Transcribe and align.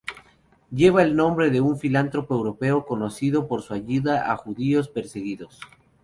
Lleva 0.71 1.03
el 1.03 1.15
nombre 1.15 1.51
de 1.51 1.61
un 1.61 1.77
filántropo 1.77 2.33
europeo 2.33 2.87
conocido 2.87 3.47
por 3.47 3.61
su 3.61 3.75
ayuda 3.75 4.31
a 4.31 4.35
judíos 4.35 4.87
perseguidos. 4.89 5.59